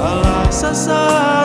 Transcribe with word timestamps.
Alas 0.00 0.54
sa 0.60 0.72
sa. 0.74 1.39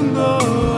in 0.00 0.14
the 0.14 0.69